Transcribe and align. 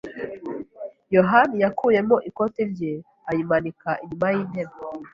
yohani 1.15 1.55
yakuyemo 1.63 2.15
ikoti 2.29 2.61
rye 2.71 2.93
ayimanika 3.29 3.89
inyuma 4.03 4.27
y'intebe. 4.35 4.75